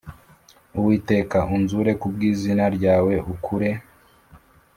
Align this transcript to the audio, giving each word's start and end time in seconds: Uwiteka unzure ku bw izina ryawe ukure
Uwiteka 0.77 1.37
unzure 1.55 1.91
ku 1.99 2.07
bw 2.13 2.19
izina 2.31 2.65
ryawe 2.77 3.13
ukure 3.33 3.69